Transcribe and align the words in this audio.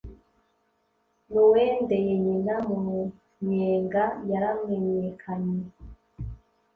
Nuwendeye 1.31 2.13
nyina 2.25 2.55
mu 2.67 2.79
nyenga 3.47 4.03
yaramenyekanye. 4.29 5.61